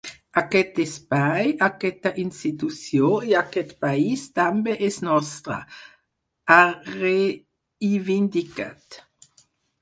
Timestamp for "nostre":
5.09-5.59